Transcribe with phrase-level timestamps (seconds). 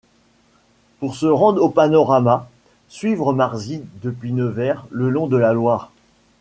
[0.99, 2.49] Pour se rendre au panorama,
[2.89, 5.91] suivre Marzy depuis Nevers le long de la Loire.